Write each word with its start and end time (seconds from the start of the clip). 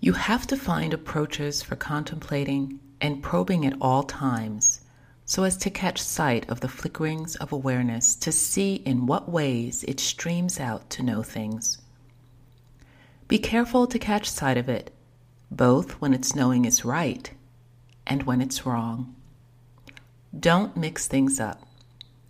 You 0.00 0.12
have 0.12 0.46
to 0.46 0.56
find 0.56 0.94
approaches 0.94 1.60
for 1.60 1.74
contemplating 1.74 2.78
and 3.00 3.22
probing 3.22 3.66
at 3.66 3.76
all 3.80 4.04
times 4.04 4.80
so 5.24 5.42
as 5.42 5.56
to 5.58 5.70
catch 5.70 6.00
sight 6.00 6.48
of 6.48 6.60
the 6.60 6.68
flickerings 6.68 7.36
of 7.36 7.52
awareness 7.52 8.14
to 8.14 8.32
see 8.32 8.76
in 8.76 9.06
what 9.06 9.28
ways 9.28 9.84
it 9.84 10.00
streams 10.00 10.58
out 10.58 10.88
to 10.90 11.02
know 11.02 11.22
things. 11.22 11.78
Be 13.26 13.38
careful 13.38 13.86
to 13.88 13.98
catch 13.98 14.30
sight 14.30 14.56
of 14.56 14.70
it, 14.70 14.90
both 15.50 16.00
when 16.00 16.14
its 16.14 16.34
knowing 16.34 16.64
is 16.64 16.84
right 16.84 17.30
and 18.06 18.22
when 18.22 18.40
it's 18.40 18.64
wrong. 18.64 19.14
Don't 20.38 20.76
mix 20.76 21.06
things 21.06 21.38
up, 21.40 21.66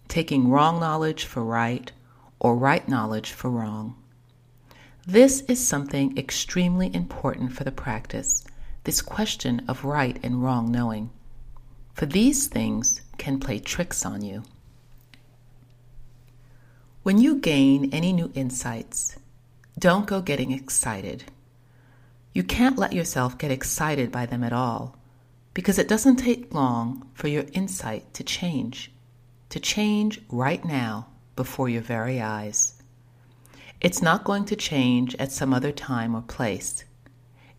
taking 0.09 0.49
wrong 0.49 0.81
knowledge 0.81 1.25
for 1.25 1.45
right 1.45 1.93
or 2.41 2.57
right 2.57 2.89
knowledge 2.89 3.31
for 3.31 3.51
wrong. 3.51 3.95
This 5.09 5.41
is 5.49 5.67
something 5.67 6.19
extremely 6.19 6.95
important 6.95 7.55
for 7.55 7.65
the 7.65 7.73
practice, 7.73 8.45
this 8.85 9.01
question 9.01 9.65
of 9.67 9.87
right 9.87 10.23
and 10.23 10.43
wrong 10.43 10.71
knowing. 10.71 11.09
For 11.95 12.05
these 12.05 12.47
things 12.47 13.01
can 13.17 13.41
play 13.41 13.59
tricks 13.59 14.05
on 14.05 14.21
you. 14.21 14.43
When 17.05 17.17
you 17.17 17.37
gain 17.37 17.89
any 17.91 18.13
new 18.13 18.31
insights, 18.35 19.17
don't 19.79 20.07
go 20.07 20.21
getting 20.21 20.53
excited. 20.53 21.25
You 22.35 22.43
can't 22.43 22.77
let 22.77 22.93
yourself 22.93 23.39
get 23.39 23.51
excited 23.51 24.13
by 24.13 24.27
them 24.27 24.45
at 24.45 24.53
all 24.53 24.99
because 25.55 25.79
it 25.79 25.89
doesn't 25.89 26.17
take 26.17 26.53
long 26.53 27.09
for 27.15 27.29
your 27.29 27.47
insight 27.55 28.13
to 28.13 28.23
change, 28.23 28.93
to 29.49 29.59
change 29.59 30.21
right 30.29 30.63
now 30.67 31.07
before 31.35 31.71
your 31.71 31.81
very 31.81 32.21
eyes. 32.21 32.78
It's 33.81 34.03
not 34.03 34.25
going 34.25 34.45
to 34.47 34.57
change 34.57 35.15
at 35.17 35.31
some 35.31 35.55
other 35.55 35.71
time 35.71 36.17
or 36.17 36.23
place. 36.23 36.85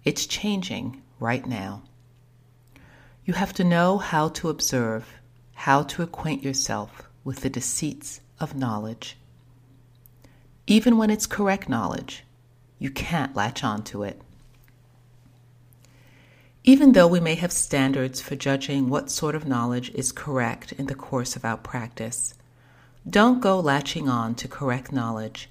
It's 0.03 0.25
changing 0.25 1.01
right 1.17 1.45
now. 1.45 1.83
You 3.23 3.33
have 3.35 3.53
to 3.53 3.63
know 3.63 3.97
how 3.97 4.27
to 4.29 4.49
observe, 4.49 5.13
how 5.53 5.83
to 5.83 6.01
acquaint 6.01 6.43
yourself 6.43 7.03
with 7.23 7.41
the 7.41 7.49
deceits 7.49 8.19
of 8.37 8.55
knowledge. 8.55 9.17
Even 10.67 10.97
when 10.97 11.09
it's 11.09 11.25
correct 11.25 11.69
knowledge, 11.69 12.25
you 12.79 12.91
can't 12.91 13.35
latch 13.35 13.63
on 13.63 13.83
to 13.83 14.03
it. 14.03 14.21
Even 16.65 16.91
though 16.91 17.07
we 17.07 17.21
may 17.21 17.35
have 17.35 17.51
standards 17.51 18.19
for 18.19 18.35
judging 18.35 18.89
what 18.89 19.09
sort 19.09 19.35
of 19.35 19.47
knowledge 19.47 19.89
is 19.91 20.11
correct 20.11 20.73
in 20.73 20.87
the 20.87 20.95
course 20.95 21.37
of 21.37 21.45
our 21.45 21.57
practice, 21.57 22.33
don't 23.09 23.39
go 23.39 23.57
latching 23.59 24.09
on 24.09 24.35
to 24.35 24.49
correct 24.49 24.91
knowledge 24.91 25.49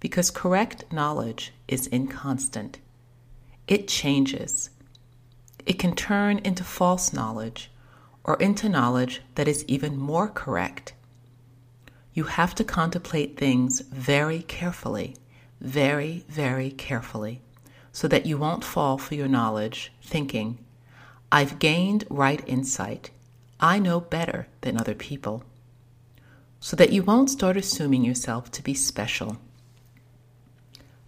because 0.00 0.30
correct 0.30 0.90
knowledge 0.90 1.52
is 1.68 1.86
inconstant. 1.88 2.78
It 3.68 3.86
changes. 3.86 4.70
It 5.66 5.78
can 5.78 5.94
turn 5.94 6.38
into 6.38 6.64
false 6.64 7.12
knowledge 7.12 7.70
or 8.24 8.36
into 8.36 8.68
knowledge 8.68 9.22
that 9.34 9.46
is 9.46 9.64
even 9.66 9.96
more 9.96 10.28
correct. 10.28 10.94
You 12.14 12.24
have 12.24 12.54
to 12.56 12.64
contemplate 12.64 13.36
things 13.36 13.80
very 13.80 14.42
carefully, 14.42 15.16
very, 15.60 16.24
very 16.28 16.70
carefully, 16.70 17.42
so 17.92 18.08
that 18.08 18.26
you 18.26 18.38
won't 18.38 18.64
fall 18.64 18.98
for 18.98 19.14
your 19.14 19.28
knowledge 19.28 19.92
thinking, 20.02 20.58
I've 21.30 21.58
gained 21.58 22.04
right 22.10 22.42
insight. 22.46 23.10
I 23.60 23.78
know 23.78 24.00
better 24.00 24.48
than 24.62 24.78
other 24.78 24.94
people. 24.94 25.44
So 26.58 26.74
that 26.76 26.92
you 26.92 27.02
won't 27.02 27.30
start 27.30 27.56
assuming 27.56 28.04
yourself 28.04 28.50
to 28.52 28.62
be 28.62 28.74
special 28.74 29.38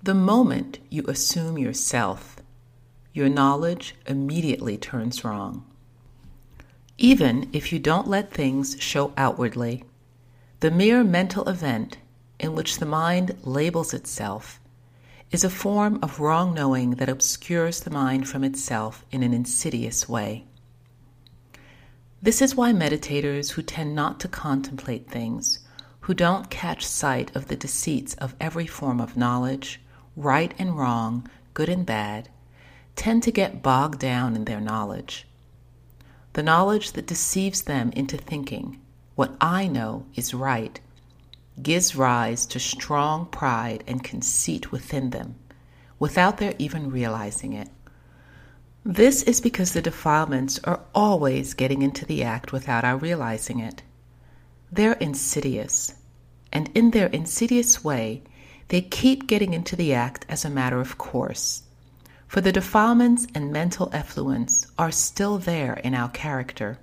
the 0.04 0.14
moment 0.14 0.80
you 0.90 1.04
assume 1.06 1.56
yourself, 1.56 2.36
your 3.12 3.28
knowledge 3.28 3.94
immediately 4.04 4.76
turns 4.76 5.22
wrong. 5.22 5.64
Even 6.98 7.48
if 7.52 7.72
you 7.72 7.78
don't 7.78 8.08
let 8.08 8.32
things 8.32 8.76
show 8.80 9.12
outwardly, 9.16 9.84
the 10.58 10.72
mere 10.72 11.04
mental 11.04 11.48
event 11.48 11.98
in 12.40 12.52
which 12.52 12.78
the 12.78 12.86
mind 12.86 13.36
labels 13.44 13.94
itself 13.94 14.58
is 15.30 15.44
a 15.44 15.50
form 15.50 16.00
of 16.02 16.18
wrong 16.18 16.52
knowing 16.52 16.90
that 16.96 17.08
obscures 17.08 17.80
the 17.80 17.90
mind 17.90 18.28
from 18.28 18.42
itself 18.42 19.04
in 19.12 19.22
an 19.22 19.32
insidious 19.32 20.08
way. 20.08 20.44
This 22.20 22.42
is 22.42 22.56
why 22.56 22.72
meditators 22.72 23.52
who 23.52 23.62
tend 23.62 23.94
not 23.94 24.18
to 24.20 24.28
contemplate 24.28 25.08
things, 25.08 25.60
who 26.00 26.12
don't 26.12 26.50
catch 26.50 26.84
sight 26.84 27.34
of 27.36 27.46
the 27.46 27.56
deceits 27.56 28.14
of 28.14 28.34
every 28.40 28.66
form 28.66 29.00
of 29.00 29.16
knowledge, 29.16 29.80
right 30.16 30.54
and 30.58 30.76
wrong, 30.76 31.28
good 31.54 31.68
and 31.68 31.86
bad, 31.86 32.28
tend 32.96 33.22
to 33.22 33.32
get 33.32 33.62
bogged 33.62 33.98
down 33.98 34.36
in 34.36 34.44
their 34.44 34.60
knowledge. 34.60 35.26
The 36.34 36.42
knowledge 36.42 36.92
that 36.92 37.06
deceives 37.06 37.62
them 37.62 37.90
into 37.92 38.16
thinking 38.16 38.78
what 39.14 39.36
I 39.40 39.68
know 39.68 40.06
is 40.14 40.32
right 40.32 40.80
gives 41.60 41.94
rise 41.94 42.46
to 42.46 42.58
strong 42.58 43.26
pride 43.26 43.84
and 43.86 44.02
conceit 44.02 44.72
within 44.72 45.10
them 45.10 45.34
without 45.98 46.38
their 46.38 46.54
even 46.58 46.90
realizing 46.90 47.52
it. 47.52 47.68
This 48.84 49.22
is 49.22 49.40
because 49.40 49.72
the 49.72 49.82
defilements 49.82 50.58
are 50.64 50.80
always 50.94 51.54
getting 51.54 51.82
into 51.82 52.04
the 52.04 52.24
act 52.24 52.52
without 52.52 52.84
our 52.84 52.96
realizing 52.96 53.60
it. 53.60 53.82
They're 54.72 54.94
insidious, 54.94 55.94
and 56.52 56.70
in 56.74 56.90
their 56.90 57.06
insidious 57.08 57.84
way, 57.84 58.22
they 58.68 58.80
keep 58.80 59.26
getting 59.26 59.52
into 59.54 59.76
the 59.76 59.92
act 59.92 60.24
as 60.28 60.44
a 60.44 60.50
matter 60.50 60.80
of 60.80 60.98
course. 60.98 61.62
For 62.26 62.40
the 62.40 62.52
defilements 62.52 63.26
and 63.34 63.52
mental 63.52 63.90
effluents 63.90 64.66
are 64.78 64.90
still 64.90 65.38
there 65.38 65.74
in 65.74 65.94
our 65.94 66.08
character. 66.08 66.78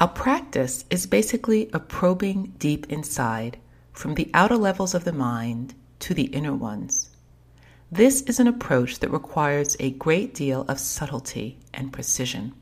Our 0.00 0.06
practice 0.06 0.84
is 0.90 1.06
basically 1.06 1.68
a 1.72 1.80
probing 1.80 2.54
deep 2.58 2.86
inside 2.88 3.58
from 3.92 4.14
the 4.14 4.30
outer 4.32 4.56
levels 4.56 4.94
of 4.94 5.02
the 5.02 5.12
mind 5.12 5.74
to 5.98 6.14
the 6.14 6.26
inner 6.26 6.54
ones. 6.54 7.10
This 7.90 8.22
is 8.22 8.38
an 8.38 8.46
approach 8.46 9.00
that 9.00 9.10
requires 9.10 9.76
a 9.80 9.90
great 9.90 10.34
deal 10.34 10.64
of 10.68 10.78
subtlety 10.78 11.58
and 11.74 11.92
precision. 11.92 12.52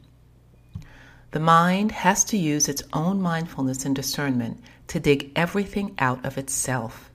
The 1.32 1.40
mind 1.40 1.92
has 1.92 2.24
to 2.26 2.38
use 2.38 2.68
its 2.70 2.84
own 2.94 3.20
mindfulness 3.20 3.84
and 3.84 3.94
discernment 3.94 4.62
to 4.86 4.98
dig 4.98 5.32
everything 5.36 5.94
out 5.98 6.24
of 6.24 6.38
itself 6.38 7.10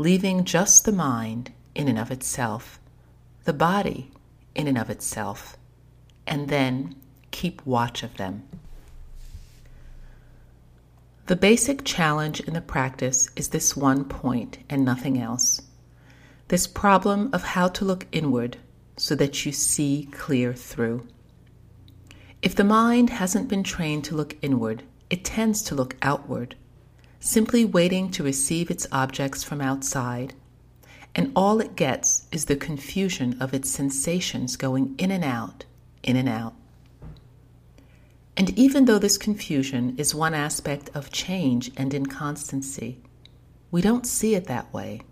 leaving 0.00 0.46
just 0.46 0.86
the 0.86 0.92
mind 0.92 1.52
in 1.74 1.86
and 1.86 1.98
of 1.98 2.10
itself, 2.10 2.80
the 3.44 3.52
body 3.52 4.10
in 4.54 4.66
and 4.66 4.78
of 4.78 4.88
itself, 4.88 5.58
and 6.26 6.48
then 6.48 6.96
keep 7.30 7.60
watch 7.66 8.02
of 8.02 8.16
them. 8.16 8.42
The 11.26 11.36
basic 11.36 11.84
challenge 11.84 12.40
in 12.40 12.54
the 12.54 12.62
practice 12.62 13.28
is 13.36 13.50
this 13.50 13.76
one 13.76 14.06
point 14.06 14.56
and 14.70 14.86
nothing 14.86 15.20
else 15.20 15.60
this 16.48 16.66
problem 16.66 17.30
of 17.32 17.44
how 17.44 17.68
to 17.68 17.84
look 17.84 18.06
inward 18.10 18.56
so 18.96 19.14
that 19.14 19.46
you 19.46 19.52
see 19.52 20.08
clear 20.10 20.52
through. 20.52 21.06
If 22.42 22.56
the 22.56 22.64
mind 22.64 23.10
hasn't 23.10 23.48
been 23.48 23.62
trained 23.62 24.04
to 24.06 24.16
look 24.16 24.34
inward, 24.42 24.82
it 25.10 25.24
tends 25.24 25.62
to 25.64 25.76
look 25.76 25.94
outward 26.02 26.56
simply 27.20 27.66
waiting 27.66 28.10
to 28.10 28.22
receive 28.22 28.70
its 28.70 28.86
objects 28.90 29.44
from 29.44 29.60
outside, 29.60 30.32
and 31.14 31.30
all 31.36 31.60
it 31.60 31.76
gets 31.76 32.26
is 32.32 32.46
the 32.46 32.56
confusion 32.56 33.36
of 33.40 33.52
its 33.52 33.68
sensations 33.68 34.56
going 34.56 34.94
in 34.96 35.10
and 35.10 35.22
out, 35.22 35.66
in 36.02 36.16
and 36.16 36.28
out. 36.28 36.54
And 38.36 38.58
even 38.58 38.86
though 38.86 38.98
this 38.98 39.18
confusion 39.18 39.94
is 39.98 40.14
one 40.14 40.32
aspect 40.32 40.88
of 40.94 41.12
change 41.12 41.70
and 41.76 41.92
inconstancy, 41.92 42.98
we 43.70 43.82
don't 43.82 44.06
see 44.06 44.34
it 44.34 44.46
that 44.46 44.72
way. 44.72 45.02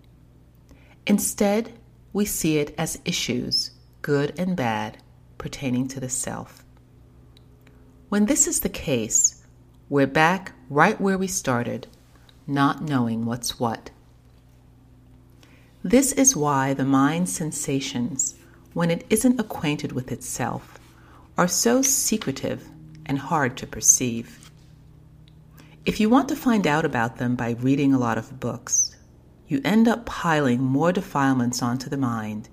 Instead, 1.07 1.75
we 2.15 2.25
see 2.25 2.57
it 2.57 2.75
as 2.79 3.01
issues, 3.05 3.73
good 4.01 4.33
and 4.39 4.57
bad, 4.57 5.03
pertaining 5.37 5.89
to 5.89 6.01
the 6.01 6.09
self. 6.09 6.65
When 8.09 8.25
this 8.25 8.47
is 8.47 8.61
the 8.61 8.71
case, 8.71 9.45
we're 9.91 10.07
back 10.07 10.53
right 10.71 10.99
where 10.99 11.19
we 11.19 11.27
started 11.27 11.87
not 12.49 12.83
knowing 12.83 13.27
what's 13.27 13.61
what. 13.61 13.91
This 15.85 16.13
is 16.13 16.35
why 16.35 16.75
the 16.75 16.85
mind's 16.85 17.33
sensations, 17.33 18.35
when 18.73 18.91
it 18.91 19.07
isn't 19.11 19.39
acquainted 19.39 19.93
with 19.93 20.11
itself, 20.11 20.79
are 21.37 21.47
so 21.47 21.83
secretive 21.83 22.69
and 23.07 23.19
hard 23.19 23.57
to 23.59 23.67
perceive. 23.67 24.51
If 25.87 26.01
you 26.01 26.09
want 26.11 26.29
to 26.31 26.37
find 26.37 26.67
out 26.67 26.85
about 26.85 27.19
them 27.19 27.37
by 27.37 27.51
reading 27.51 27.95
a 27.95 27.99
lot 27.99 28.19
of 28.19 28.41
books, 28.41 28.97
you 29.47 29.61
end 29.65 29.87
up 29.89 30.05
piling 30.05 30.63
more 30.63 30.93
defilements 30.93 31.63
onto 31.63 31.89
the 31.89 31.97
mind, 31.97 32.49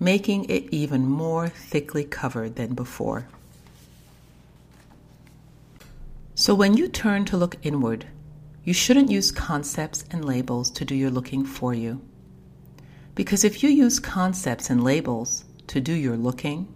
making 0.00 0.46
it 0.46 0.64
even 0.72 1.06
more 1.06 1.48
thickly 1.48 2.04
covered 2.04 2.56
than 2.56 2.74
before. 2.74 3.28
So 6.34 6.54
when 6.54 6.76
you 6.76 6.88
turn 6.88 7.24
to 7.26 7.36
look 7.36 7.56
inward, 7.62 8.06
you 8.64 8.72
shouldn't 8.72 9.10
use 9.10 9.32
concepts 9.32 10.04
and 10.10 10.24
labels 10.24 10.70
to 10.70 10.84
do 10.84 10.94
your 10.94 11.10
looking 11.10 11.44
for 11.44 11.74
you. 11.74 12.00
Because 13.14 13.44
if 13.44 13.62
you 13.62 13.68
use 13.68 13.98
concepts 13.98 14.70
and 14.70 14.84
labels 14.84 15.44
to 15.66 15.80
do 15.80 15.92
your 15.92 16.16
looking, 16.16 16.72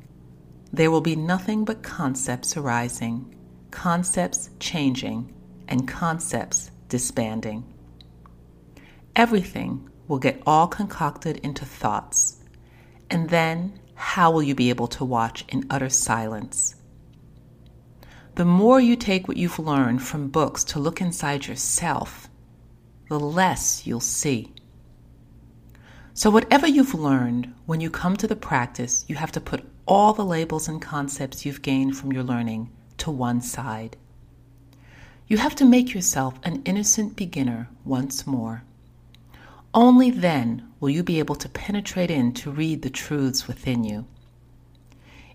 there 0.73 0.91
will 0.91 1.01
be 1.01 1.17
nothing 1.17 1.65
but 1.65 1.83
concepts 1.83 2.57
arising, 2.57 3.35
concepts 3.71 4.51
changing, 4.59 5.33
and 5.69 5.89
concepts 5.89 6.71
disbanding. 6.89 7.65
Everything 9.15 9.89
will 10.09 10.19
get 10.19 10.43
all 10.47 10.67
concocted 10.67 11.39
into 11.39 11.65
thoughts, 11.65 12.37
and 13.09 13.31
then 13.31 13.79
how 13.95 14.31
will 14.31 14.43
you 14.43 14.55
be 14.55 14.69
able 14.71 14.89
to 14.89 15.05
watch 15.05 15.45
in 15.49 15.67
utter 15.71 15.89
silence? 15.89 16.75
The 18.37 18.45
more 18.45 18.79
you 18.79 18.97
take 18.97 19.29
what 19.29 19.39
you've 19.39 19.59
learned 19.59 20.03
from 20.03 20.29
books 20.29 20.63
to 20.65 20.79
look 20.79 21.01
inside 21.01 21.47
yourself, 21.47 22.29
the 23.09 23.19
less 23.19 23.87
you'll 23.87 24.01
see. 24.01 24.53
So, 26.13 26.29
whatever 26.29 26.67
you've 26.67 26.93
learned, 26.93 27.55
when 27.65 27.81
you 27.81 27.89
come 27.89 28.15
to 28.19 28.27
the 28.27 28.37
practice, 28.37 29.07
you 29.09 29.15
have 29.15 29.33
to 29.33 29.41
put 29.41 29.65
all 29.87 30.13
the 30.13 30.25
labels 30.25 30.69
and 30.69 30.83
concepts 30.83 31.47
you've 31.47 31.63
gained 31.63 31.97
from 31.97 32.13
your 32.13 32.25
learning 32.25 32.71
to 32.99 33.11
one 33.11 33.41
side. 33.41 33.97
You 35.29 35.39
have 35.39 35.55
to 35.55 35.65
make 35.65 35.95
yourself 35.95 36.39
an 36.43 36.61
innocent 36.67 37.17
beginner 37.17 37.71
once 37.87 38.27
more. 38.27 38.65
Only 39.73 40.11
then 40.11 40.69
will 40.79 40.91
you 40.91 41.03
be 41.03 41.21
able 41.21 41.37
to 41.37 41.49
penetrate 41.49 42.11
in 42.11 42.35
to 42.35 42.51
read 42.51 42.83
the 42.83 42.91
truths 42.91 43.49
within 43.49 43.83
you. 43.83 44.05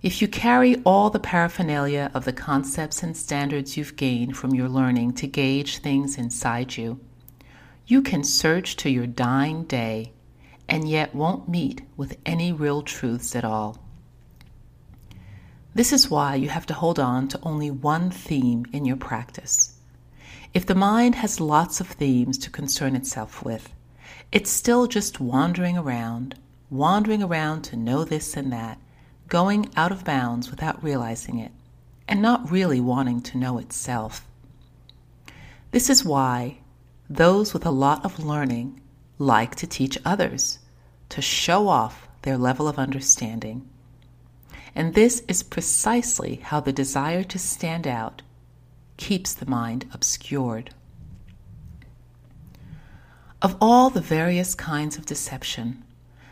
If 0.03 0.19
you 0.19 0.27
carry 0.27 0.77
all 0.83 1.11
the 1.11 1.19
paraphernalia 1.19 2.09
of 2.15 2.25
the 2.25 2.33
concepts 2.33 3.03
and 3.03 3.15
standards 3.15 3.77
you've 3.77 3.95
gained 3.95 4.35
from 4.35 4.55
your 4.55 4.67
learning 4.67 5.13
to 5.13 5.27
gauge 5.27 5.77
things 5.77 6.17
inside 6.17 6.75
you, 6.75 6.99
you 7.85 8.01
can 8.01 8.23
search 8.23 8.77
to 8.77 8.89
your 8.89 9.05
dying 9.05 9.63
day 9.65 10.11
and 10.67 10.89
yet 10.89 11.13
won't 11.13 11.47
meet 11.47 11.83
with 11.97 12.17
any 12.25 12.51
real 12.51 12.81
truths 12.81 13.35
at 13.35 13.45
all. 13.45 13.77
This 15.75 15.93
is 15.93 16.09
why 16.09 16.33
you 16.33 16.49
have 16.49 16.65
to 16.65 16.73
hold 16.73 16.97
on 16.97 17.27
to 17.27 17.39
only 17.43 17.69
one 17.69 18.09
theme 18.09 18.65
in 18.73 18.85
your 18.85 18.97
practice. 18.97 19.77
If 20.51 20.65
the 20.65 20.73
mind 20.73 21.13
has 21.15 21.39
lots 21.39 21.79
of 21.79 21.87
themes 21.87 22.39
to 22.39 22.49
concern 22.49 22.95
itself 22.95 23.43
with, 23.43 23.71
it's 24.31 24.49
still 24.49 24.87
just 24.87 25.19
wandering 25.19 25.77
around, 25.77 26.35
wandering 26.71 27.21
around 27.21 27.61
to 27.65 27.75
know 27.75 28.03
this 28.03 28.35
and 28.35 28.51
that, 28.51 28.79
going 29.31 29.69
out 29.77 29.93
of 29.93 30.03
bounds 30.03 30.51
without 30.51 30.83
realizing 30.83 31.39
it, 31.39 31.53
and 32.05 32.21
not 32.21 32.51
really 32.51 32.81
wanting 32.81 33.21
to 33.21 33.37
know 33.37 33.57
itself. 33.59 34.27
This 35.71 35.89
is 35.89 36.03
why 36.03 36.57
those 37.09 37.53
with 37.53 37.65
a 37.65 37.71
lot 37.71 38.03
of 38.03 38.25
learning 38.25 38.81
like 39.17 39.55
to 39.55 39.65
teach 39.65 39.97
others, 40.03 40.59
to 41.07 41.21
show 41.21 41.69
off 41.69 42.09
their 42.23 42.37
level 42.37 42.67
of 42.67 42.77
understanding. 42.77 43.65
And 44.75 44.95
this 44.95 45.23
is 45.29 45.43
precisely 45.43 46.35
how 46.43 46.59
the 46.59 46.73
desire 46.73 47.23
to 47.23 47.39
stand 47.39 47.87
out 47.87 48.21
keeps 48.97 49.33
the 49.33 49.45
mind 49.45 49.85
obscured. 49.93 50.75
Of 53.41 53.55
all 53.61 53.89
the 53.89 54.01
various 54.01 54.55
kinds 54.55 54.97
of 54.97 55.05
deception, 55.05 55.85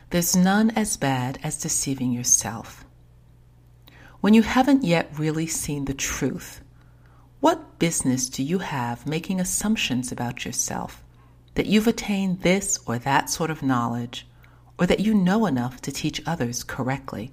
there's 0.09 0.35
none 0.35 0.71
as 0.71 0.97
bad 0.97 1.39
as 1.43 1.57
deceiving 1.57 2.11
yourself. 2.11 2.83
When 4.21 4.33
you 4.33 4.41
haven't 4.41 4.83
yet 4.83 5.09
really 5.17 5.47
seen 5.47 5.85
the 5.85 5.93
truth, 5.93 6.61
what 7.39 7.79
business 7.79 8.29
do 8.29 8.43
you 8.43 8.59
have 8.59 9.07
making 9.07 9.39
assumptions 9.39 10.11
about 10.11 10.43
yourself 10.45 11.03
that 11.55 11.65
you've 11.65 11.87
attained 11.87 12.41
this 12.41 12.79
or 12.85 12.97
that 12.97 13.29
sort 13.29 13.51
of 13.51 13.63
knowledge, 13.63 14.25
or 14.77 14.85
that 14.85 15.01
you 15.01 15.13
know 15.13 15.45
enough 15.45 15.81
to 15.81 15.91
teach 15.91 16.21
others 16.25 16.63
correctly. 16.63 17.31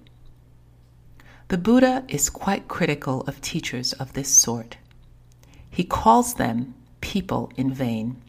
The 1.49 1.59
Buddha 1.59 2.05
is 2.09 2.29
quite 2.29 2.67
critical 2.67 3.21
of 3.23 3.41
teachers 3.41 3.93
of 3.93 4.15
this 4.15 4.29
sort. 4.29 4.79
He 5.71 5.85
calls 5.85 6.35
them 6.35 6.75
people 7.00 7.53
in 7.56 7.73
vain. 7.73 8.21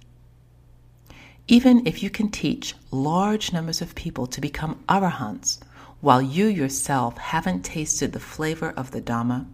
Even 1.48 1.88
if 1.88 2.04
you 2.04 2.12
can 2.12 2.30
teach 2.30 2.76
large 2.92 3.52
numbers 3.52 3.82
of 3.82 3.96
people 3.96 4.28
to 4.28 4.40
become 4.40 4.84
arahants 4.88 5.58
while 6.00 6.22
you 6.22 6.46
yourself 6.46 7.18
haven't 7.18 7.66
tasted 7.66 8.14
the 8.14 8.20
flavor 8.20 8.72
of 8.72 8.92
the 8.92 9.02
Dhamma, 9.02 9.48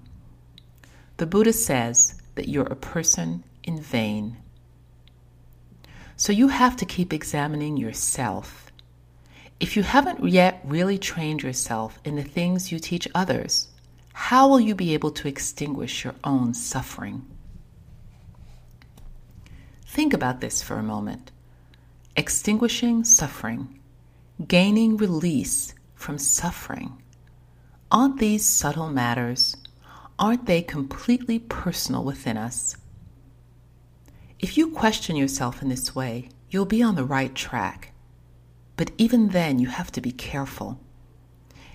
the 1.18 1.25
Buddha 1.25 1.54
says 1.54 2.16
that 2.36 2.50
you're 2.50 2.66
a 2.66 2.75
person 2.75 3.44
in 3.63 3.80
vain. 3.80 4.38
So 6.16 6.34
you 6.34 6.50
have 6.50 6.75
to 6.78 6.86
keep 6.86 7.13
examining 7.13 7.78
yourself. 7.78 8.72
If 9.60 9.78
you 9.78 9.84
haven't 9.84 10.28
yet 10.28 10.62
really 10.63 10.98
trained 10.98 11.44
yourself 11.44 12.00
in 12.04 12.16
the 12.16 12.24
things 12.24 12.72
you 12.72 12.80
teach 12.80 13.07
others, 13.16 13.69
how 14.13 14.48
will 14.48 14.60
you 14.60 14.75
be 14.75 14.94
able 14.94 15.12
to 15.12 15.28
extinguish 15.28 16.04
your 16.04 16.16
own 16.24 16.54
suffering? 16.54 17.25
Think 19.86 20.13
about 20.13 20.42
this 20.42 20.62
for 20.62 20.75
a 20.75 20.84
moment. 20.84 21.31
Extinguishing 22.16 23.04
suffering, 23.04 23.80
gaining 24.48 24.98
release 24.98 25.74
from 26.04 26.18
suffering. 26.18 27.02
Aren't 27.90 28.20
these 28.20 28.46
subtle 28.46 28.90
matters? 28.90 29.56
Aren't 30.20 30.48
they 30.48 30.62
completely 30.62 31.40
personal 31.40 32.04
within 32.04 32.36
us? 32.36 32.76
If 34.38 34.58
you 34.58 34.72
question 34.72 35.16
yourself 35.16 35.62
in 35.62 35.70
this 35.70 35.96
way, 35.96 36.28
you'll 36.50 36.66
be 36.66 36.84
on 36.84 36.96
the 36.96 37.06
right 37.06 37.34
track. 37.34 37.94
But 38.76 38.92
even 38.98 39.30
then, 39.30 39.60
you 39.60 39.68
have 39.68 39.94
to 39.94 40.02
be 40.02 40.12
careful. 40.12 40.78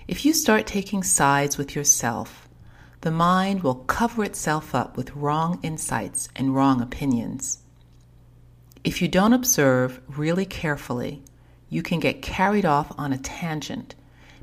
If 0.07 0.23
you 0.23 0.33
start 0.33 0.67
taking 0.67 1.01
sides 1.01 1.57
with 1.57 1.75
yourself, 1.75 2.47
the 3.01 3.09
mind 3.09 3.63
will 3.63 3.83
cover 3.97 4.23
itself 4.23 4.75
up 4.75 4.95
with 4.95 5.15
wrong 5.15 5.59
insights 5.63 6.29
and 6.35 6.53
wrong 6.53 6.81
opinions. 6.81 7.63
If 8.83 9.01
you 9.01 9.07
don't 9.07 9.33
observe 9.33 9.99
really 10.07 10.45
carefully, 10.45 11.23
you 11.67 11.81
can 11.81 11.99
get 11.99 12.21
carried 12.21 12.65
off 12.65 12.93
on 12.95 13.11
a 13.11 13.17
tangent 13.17 13.95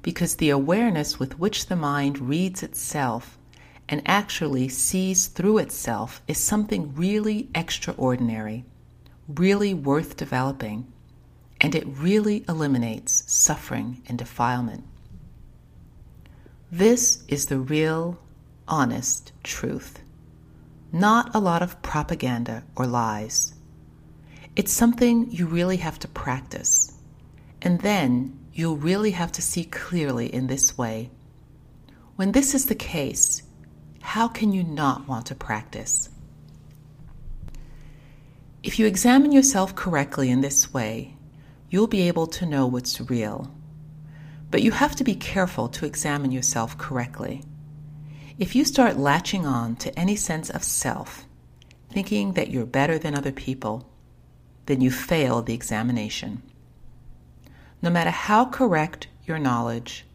because 0.07 0.37
the 0.37 0.51
awareness 0.51 1.19
with 1.19 1.37
which 1.37 1.67
the 1.67 1.75
mind 1.75 2.17
reads 2.21 2.63
itself 2.63 3.37
and 3.89 4.01
actually 4.07 4.69
sees 4.69 5.27
through 5.27 5.59
itself 5.59 6.23
is 6.29 6.39
something 6.39 6.95
really 6.95 7.49
extraordinary, 7.57 8.65
really 9.27 9.75
worth 9.75 10.17
developing, 10.17 10.87
and 11.61 11.75
it 11.75 11.85
really 11.89 12.45
eliminates 12.49 13.25
suffering 13.27 14.01
and 14.07 14.17
defilement. 14.17 14.85
This 16.71 17.25
is 17.27 17.47
the 17.47 17.59
real, 17.59 18.17
honest 18.69 19.33
truth, 19.43 19.99
not 20.93 21.35
a 21.35 21.41
lot 21.41 21.63
of 21.63 21.83
propaganda 21.83 22.63
or 22.77 22.87
lies. 22.87 23.55
It's 24.55 24.73
something 24.73 25.33
you 25.33 25.47
really 25.47 25.79
have 25.79 25.99
to 25.99 26.07
practice, 26.07 26.93
and 27.61 27.81
then 27.81 28.39
you'll 28.57 28.79
really 28.79 29.11
have 29.11 29.31
to 29.31 29.43
see 29.43 29.65
clearly 29.65 30.33
in 30.33 30.47
this 30.47 30.79
way. 30.79 31.11
When 32.17 32.33
this 32.33 32.55
is 32.55 32.65
the 32.65 32.75
case, 32.75 33.43
how 34.01 34.29
can 34.29 34.51
you 34.51 34.65
not 34.65 35.07
want 35.07 35.27
to 35.27 35.35
practice? 35.35 36.09
If 38.63 38.79
you 38.79 38.87
examine 38.87 39.31
yourself 39.31 39.75
correctly 39.75 40.31
in 40.31 40.41
this 40.41 40.73
way, 40.73 41.17
you'll 41.69 41.87
be 41.87 42.09
able 42.09 42.27
to 42.29 42.47
know 42.47 42.67
what's 42.67 42.99
real. 42.99 43.55
But 44.51 44.63
you 44.63 44.73
have 44.73 44.97
to 44.97 45.05
be 45.05 45.17
careful 45.17 45.69
to 45.69 45.85
examine 45.85 46.31
yourself 46.31 46.79
correctly. 46.79 47.43
If 48.39 48.57
you 48.57 48.65
start 48.65 48.97
latching 48.97 49.45
on 49.45 49.77
to 49.77 49.97
any 49.99 50.17
sense 50.17 50.49
of 50.49 50.65
self, 50.65 51.27
thinking 51.91 52.33
that 52.33 52.51
you're 52.51 52.65
better 52.65 52.99
than 52.99 53.15
other 53.15 53.33
people, 53.33 53.87
then 54.65 54.81
you 54.81 54.91
fail 54.91 55.43
the 55.43 55.55
examination. 55.55 56.43
No 57.83 57.91
matter 57.91 58.11
how 58.11 58.47
correct 58.47 59.09
your 59.25 59.39
knowledge, 59.39 60.07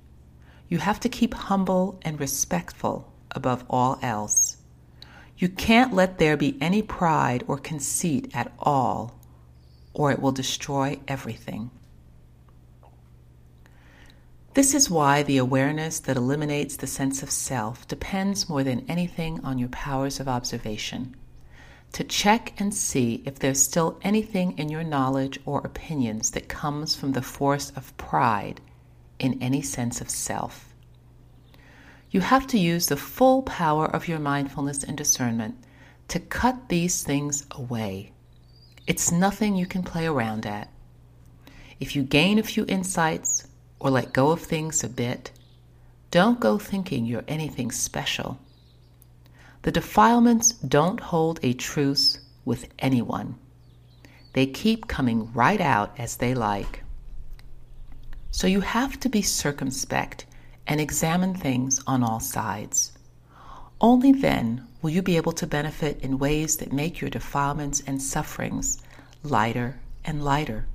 you 0.67 0.79
have 0.79 0.99
to 1.01 1.09
keep 1.09 1.33
humble 1.33 1.99
and 2.01 2.19
respectful 2.19 3.11
above 3.31 3.65
all 3.69 3.99
else. 4.01 4.57
You 5.37 5.49
can't 5.49 5.93
let 5.93 6.17
there 6.17 6.37
be 6.37 6.57
any 6.61 6.81
pride 6.81 7.43
or 7.47 7.57
conceit 7.57 8.29
at 8.33 8.51
all, 8.59 9.19
or 9.93 10.11
it 10.11 10.21
will 10.21 10.31
destroy 10.31 10.99
everything. 11.07 11.71
This 14.53 14.73
is 14.73 14.89
why 14.89 15.23
the 15.23 15.37
awareness 15.37 15.99
that 16.01 16.17
eliminates 16.17 16.75
the 16.75 16.87
sense 16.87 17.23
of 17.23 17.31
self 17.31 17.87
depends 17.87 18.49
more 18.49 18.63
than 18.63 18.85
anything 18.89 19.39
on 19.45 19.57
your 19.57 19.69
powers 19.69 20.19
of 20.19 20.27
observation. 20.27 21.15
To 21.93 22.03
check 22.03 22.53
and 22.57 22.73
see 22.73 23.21
if 23.25 23.39
there's 23.39 23.61
still 23.61 23.99
anything 24.01 24.57
in 24.57 24.69
your 24.69 24.83
knowledge 24.83 25.39
or 25.45 25.59
opinions 25.59 26.31
that 26.31 26.47
comes 26.47 26.95
from 26.95 27.11
the 27.11 27.21
force 27.21 27.71
of 27.75 27.95
pride 27.97 28.61
in 29.19 29.41
any 29.41 29.61
sense 29.61 30.01
of 30.01 30.09
self. 30.09 30.73
You 32.09 32.21
have 32.21 32.47
to 32.47 32.57
use 32.57 32.87
the 32.87 32.97
full 32.97 33.43
power 33.43 33.85
of 33.85 34.07
your 34.07 34.19
mindfulness 34.19 34.83
and 34.83 34.97
discernment 34.97 35.55
to 36.09 36.19
cut 36.19 36.67
these 36.67 37.03
things 37.03 37.45
away. 37.51 38.11
It's 38.85 39.11
nothing 39.11 39.55
you 39.55 39.65
can 39.65 39.83
play 39.83 40.05
around 40.05 40.45
at. 40.45 40.69
If 41.79 41.95
you 41.95 42.03
gain 42.03 42.37
a 42.37 42.43
few 42.43 42.65
insights 42.67 43.47
or 43.79 43.89
let 43.89 44.11
go 44.11 44.31
of 44.31 44.41
things 44.41 44.83
a 44.83 44.89
bit, 44.89 45.31
don't 46.09 46.41
go 46.41 46.57
thinking 46.57 47.05
you're 47.05 47.23
anything 47.29 47.71
special. 47.71 48.39
The 49.63 49.71
defilements 49.71 50.53
don't 50.53 50.99
hold 50.99 51.39
a 51.43 51.53
truce 51.53 52.19
with 52.45 52.67
anyone. 52.79 53.35
They 54.33 54.47
keep 54.47 54.87
coming 54.87 55.31
right 55.33 55.61
out 55.61 55.93
as 55.99 56.17
they 56.17 56.33
like. 56.33 56.83
So 58.31 58.47
you 58.47 58.61
have 58.61 58.99
to 59.01 59.09
be 59.09 59.21
circumspect 59.21 60.25
and 60.65 60.79
examine 60.79 61.35
things 61.35 61.79
on 61.85 62.03
all 62.03 62.19
sides. 62.19 62.93
Only 63.79 64.11
then 64.11 64.67
will 64.81 64.91
you 64.91 65.01
be 65.01 65.17
able 65.17 65.33
to 65.33 65.47
benefit 65.47 65.99
in 66.01 66.17
ways 66.17 66.57
that 66.57 66.71
make 66.71 67.01
your 67.01 67.09
defilements 67.09 67.83
and 67.85 68.01
sufferings 68.01 68.81
lighter 69.23 69.79
and 70.05 70.23
lighter. 70.23 70.65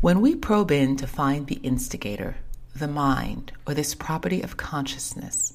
When 0.00 0.20
we 0.20 0.34
probe 0.34 0.70
in 0.70 0.96
to 0.96 1.06
find 1.06 1.46
the 1.46 1.56
instigator, 1.56 2.36
the 2.78 2.88
mind, 2.88 3.52
or 3.66 3.74
this 3.74 3.94
property 3.94 4.42
of 4.42 4.56
consciousness, 4.56 5.54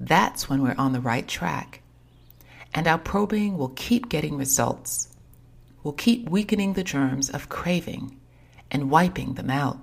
that's 0.00 0.48
when 0.48 0.62
we're 0.62 0.74
on 0.78 0.92
the 0.92 1.00
right 1.00 1.26
track. 1.26 1.82
And 2.74 2.86
our 2.86 2.98
probing 2.98 3.56
will 3.56 3.70
keep 3.70 4.08
getting 4.08 4.36
results. 4.36 5.08
We'll 5.82 5.94
keep 5.94 6.28
weakening 6.28 6.74
the 6.74 6.84
germs 6.84 7.30
of 7.30 7.48
craving 7.48 8.18
and 8.70 8.90
wiping 8.90 9.34
them 9.34 9.50
out. 9.50 9.78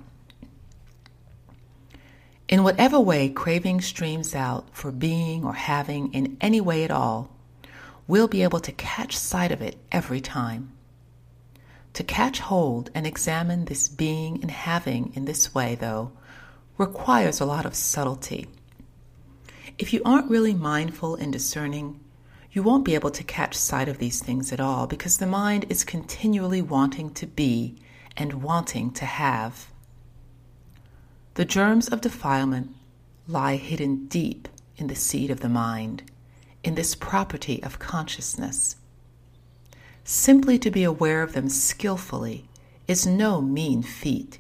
In 2.48 2.64
whatever 2.64 3.00
way 3.00 3.30
craving 3.30 3.82
streams 3.82 4.36
out 4.36 4.68
for 4.72 4.92
being 4.92 5.44
or 5.44 5.54
having 5.54 6.14
in 6.14 6.38
any 6.40 6.62
way 6.62 6.84
at 6.84 6.92
all, 6.92 7.32
we'll 8.08 8.28
be 8.28 8.44
able 8.44 8.60
to 8.60 8.72
catch 8.72 9.18
sight 9.18 9.52
of 9.52 9.62
it 9.62 9.78
every 9.92 10.22
time. 10.22 10.72
To 11.94 12.04
catch 12.04 12.40
hold 12.40 12.92
and 12.94 13.08
examine 13.08 13.66
this 13.66 13.90
being 13.90 14.42
and 14.42 14.52
having 14.52 15.12
in 15.16 15.26
this 15.26 15.56
way, 15.56 15.76
though, 15.76 16.12
requires 16.78 17.40
a 17.40 17.46
lot 17.46 17.66
of 17.66 17.76
subtlety. 17.76 18.48
If 19.78 19.94
you 19.94 20.02
aren't 20.06 20.30
really 20.30 20.54
mindful 20.54 21.16
and 21.16 21.32
discerning, 21.32 22.00
you 22.52 22.64
won't 22.64 22.86
be 22.86 22.96
able 22.96 23.12
to 23.12 23.24
catch 23.24 23.56
sight 23.56 23.90
of 23.90 23.98
these 23.98 24.22
things 24.22 24.54
at 24.54 24.60
all 24.60 24.88
because 24.88 25.18
the 25.18 25.28
mind 25.28 25.66
is 25.70 25.84
continually 25.84 26.62
wanting 26.62 27.14
to 27.16 27.28
be 27.28 27.76
and 28.16 28.42
wanting 28.42 28.92
to 28.92 29.06
have. 29.06 29.68
The 31.34 31.44
germs 31.46 31.90
of 31.90 32.00
defilement 32.00 32.74
lie 33.28 33.58
hidden 33.58 34.08
deep 34.08 34.48
in 34.78 34.88
the 34.88 34.96
seed 34.96 35.30
of 35.30 35.42
the 35.42 35.50
mind, 35.50 36.04
in 36.64 36.76
this 36.76 36.96
property 36.96 37.62
of 37.64 37.80
consciousness. 37.80 38.78
Simply 40.04 40.58
to 40.60 40.72
be 40.72 40.84
aware 40.84 41.24
of 41.24 41.34
them 41.34 41.50
skillfully 41.50 42.48
is 42.88 43.06
no 43.06 43.42
mean 43.42 43.84
feat. 43.84 44.40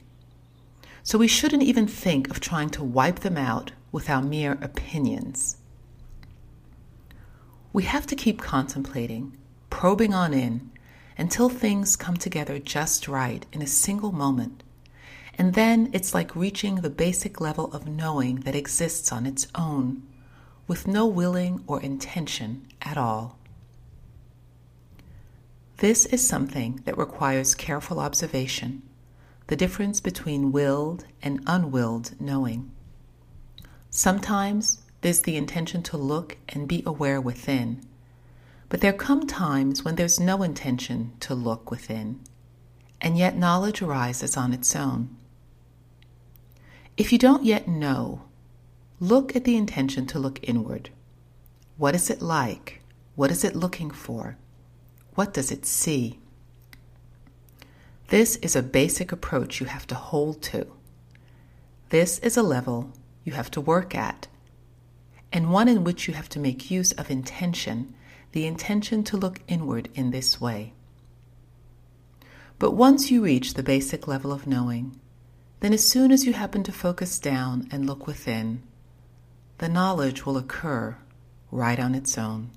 So 1.05 1.17
we 1.17 1.29
shouldn't 1.29 1.63
even 1.63 1.87
think 1.87 2.29
of 2.29 2.41
trying 2.41 2.71
to 2.71 2.83
wipe 2.83 3.19
them 3.19 3.37
out 3.37 3.71
with 3.93 4.09
our 4.09 4.21
mere 4.21 4.57
opinions. 4.61 5.55
We 7.71 7.83
have 7.83 8.05
to 8.07 8.15
keep 8.17 8.41
contemplating, 8.41 9.37
probing 9.69 10.13
on 10.13 10.33
in, 10.33 10.71
until 11.17 11.47
things 11.47 11.95
come 11.95 12.17
together 12.17 12.59
just 12.59 13.07
right 13.07 13.45
in 13.53 13.61
a 13.61 13.67
single 13.67 14.11
moment 14.11 14.63
and 15.37 15.53
then 15.53 15.89
it's 15.93 16.13
like 16.13 16.35
reaching 16.35 16.75
the 16.75 16.89
basic 16.89 17.41
level 17.41 17.71
of 17.73 17.87
knowing 17.87 18.41
that 18.41 18.55
exists 18.55 19.11
on 19.11 19.25
its 19.25 19.47
own, 19.53 20.03
with 20.67 20.87
no 20.87 21.05
willing 21.05 21.63
or 21.67 21.81
intention 21.81 22.65
at 22.81 22.97
all. 22.97 23.37
This 25.77 26.05
is 26.05 26.25
something 26.25 26.81
that 26.85 26.97
requires 26.97 27.53
careful 27.53 27.99
observation, 27.99 28.81
the 29.47 29.55
difference 29.55 29.99
between 29.99 30.51
willed 30.51 31.05
and 31.21 31.43
unwilled 31.45 32.19
knowing. 32.19 32.71
Sometimes 33.89 34.81
there's 35.01 35.21
the 35.21 35.35
intention 35.37 35.83
to 35.83 35.97
look 35.97 36.37
and 36.49 36.67
be 36.67 36.81
aware 36.85 37.21
within, 37.21 37.81
but 38.69 38.81
there 38.81 38.93
come 38.93 39.27
times 39.27 39.85
when 39.85 39.95
there's 39.95 40.19
no 40.19 40.41
intention 40.41 41.13
to 41.19 41.35
look 41.35 41.69
within, 41.69 42.19
and 42.99 43.17
yet 43.17 43.37
knowledge 43.37 43.81
arises 43.81 44.35
on 44.35 44.51
its 44.51 44.75
own. 44.75 45.15
If 46.97 47.11
you 47.11 47.19
don't 47.19 47.43
yet 47.43 47.67
know, 47.67 48.23
look 48.99 49.35
at 49.35 49.43
the 49.43 49.57
intention 49.57 50.07
to 50.07 50.19
look 50.19 50.39
inward. 50.41 50.89
What 51.77 51.93
is 51.93 52.09
it 52.09 52.21
like? 52.21 52.81
What 53.15 53.31
is 53.31 53.43
it 53.43 53.55
looking 53.55 53.91
for? 53.91 54.37
What 55.13 55.33
does 55.33 55.51
it 55.51 55.65
see? 55.65 56.19
This 58.09 58.35
is 58.37 58.55
a 58.55 58.61
basic 58.61 59.11
approach 59.11 59.59
you 59.59 59.65
have 59.65 59.87
to 59.87 59.95
hold 59.95 60.43
to. 60.43 60.67
This 61.89 62.19
is 62.19 62.37
a 62.37 62.43
level 62.43 62.91
you 63.23 63.33
have 63.33 63.49
to 63.51 63.61
work 63.61 63.95
at, 63.95 64.27
and 65.33 65.51
one 65.51 65.67
in 65.67 65.83
which 65.83 66.07
you 66.07 66.13
have 66.13 66.29
to 66.29 66.39
make 66.39 66.69
use 66.69 66.91
of 66.93 67.09
intention, 67.09 67.95
the 68.31 68.45
intention 68.45 69.03
to 69.05 69.17
look 69.17 69.39
inward 69.47 69.89
in 69.95 70.11
this 70.11 70.39
way. 70.39 70.73
But 72.59 72.71
once 72.71 73.09
you 73.09 73.23
reach 73.23 73.55
the 73.55 73.63
basic 73.63 74.07
level 74.07 74.31
of 74.31 74.45
knowing, 74.45 74.99
then 75.61 75.73
as 75.73 75.85
soon 75.85 76.11
as 76.11 76.25
you 76.25 76.33
happen 76.33 76.63
to 76.63 76.71
focus 76.71 77.17
down 77.17 77.67
and 77.71 77.87
look 77.87 78.05
within, 78.05 78.61
the 79.57 79.69
knowledge 79.69 80.25
will 80.25 80.37
occur 80.37 80.97
right 81.49 81.79
on 81.79 81.95
its 81.95 82.17
own. 82.17 82.51